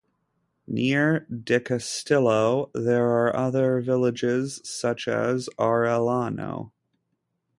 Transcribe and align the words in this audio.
Near 0.65 1.27
Dicastillo 1.31 2.71
there 2.73 3.05
are 3.07 3.35
other 3.35 3.81
villages 3.81 4.59
such 4.63 5.07
as 5.07 5.47
Arellano. 5.59 6.71